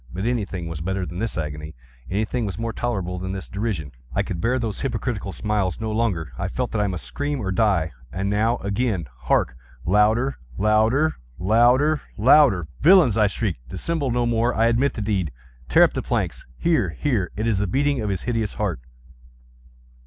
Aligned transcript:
But 0.11 0.25
anything 0.25 0.67
was 0.67 0.81
better 0.81 1.05
than 1.05 1.19
this 1.19 1.37
agony! 1.37 1.75
Anything 2.09 2.43
was 2.47 2.57
more 2.57 2.73
tolerable 2.73 3.19
than 3.19 3.33
this 3.33 3.47
derision! 3.47 3.91
I 4.15 4.23
could 4.23 4.41
bear 4.41 4.57
those 4.57 4.81
hypocritical 4.81 5.31
smiles 5.31 5.79
no 5.79 5.91
longer! 5.91 6.31
I 6.39 6.47
felt 6.47 6.71
that 6.71 6.81
I 6.81 6.87
must 6.87 7.05
scream 7.05 7.39
or 7.39 7.51
die! 7.51 7.91
and 8.11 8.27
now—again!—hark! 8.27 9.55
louder! 9.85 10.39
louder! 10.57 11.17
louder! 11.37 12.01
louder! 12.17 12.67
"Villains!" 12.81 13.15
I 13.15 13.27
shrieked, 13.27 13.69
"dissemble 13.69 14.09
no 14.09 14.25
more! 14.25 14.55
I 14.55 14.65
admit 14.65 14.95
the 14.95 15.01
deed!—tear 15.01 15.83
up 15.83 15.93
the 15.93 16.01
planks!—here, 16.01 16.95
here!—It 16.97 17.45
is 17.45 17.59
the 17.59 17.67
beating 17.67 18.01
of 18.01 18.09
his 18.09 18.23
hideous 18.23 18.53
heart!" 18.53 18.79